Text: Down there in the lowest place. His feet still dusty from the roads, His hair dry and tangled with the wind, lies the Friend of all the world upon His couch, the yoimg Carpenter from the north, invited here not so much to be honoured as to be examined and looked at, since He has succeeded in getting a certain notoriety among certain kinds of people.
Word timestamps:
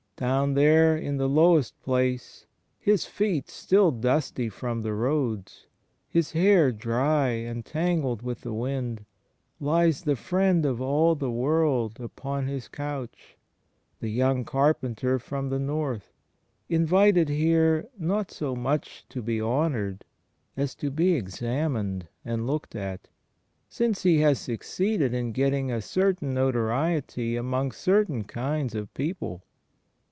Down 0.17 0.53
there 0.53 0.95
in 0.95 1.17
the 1.17 1.27
lowest 1.27 1.81
place. 1.81 2.45
His 2.77 3.07
feet 3.07 3.49
still 3.49 3.89
dusty 3.89 4.49
from 4.49 4.83
the 4.83 4.93
roads, 4.93 5.65
His 6.07 6.33
hair 6.33 6.71
dry 6.71 7.29
and 7.29 7.65
tangled 7.65 8.21
with 8.21 8.41
the 8.41 8.53
wind, 8.53 9.03
lies 9.59 10.03
the 10.03 10.15
Friend 10.15 10.63
of 10.63 10.79
all 10.79 11.15
the 11.15 11.31
world 11.31 11.99
upon 11.99 12.45
His 12.45 12.67
couch, 12.67 13.35
the 13.99 14.15
yoimg 14.15 14.45
Carpenter 14.45 15.17
from 15.17 15.49
the 15.49 15.57
north, 15.57 16.13
invited 16.69 17.27
here 17.27 17.89
not 17.97 18.29
so 18.29 18.55
much 18.55 19.03
to 19.09 19.23
be 19.23 19.41
honoured 19.41 20.05
as 20.55 20.75
to 20.75 20.91
be 20.91 21.13
examined 21.15 22.07
and 22.23 22.45
looked 22.45 22.75
at, 22.75 23.07
since 23.69 24.03
He 24.03 24.19
has 24.19 24.37
succeeded 24.37 25.15
in 25.15 25.31
getting 25.31 25.71
a 25.71 25.81
certain 25.81 26.35
notoriety 26.35 27.35
among 27.35 27.71
certain 27.71 28.23
kinds 28.23 28.75
of 28.75 28.93
people. 28.93 29.41